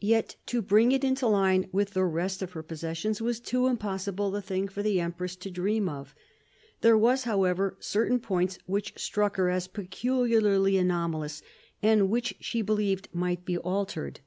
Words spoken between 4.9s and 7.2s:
empress to dream of. There were,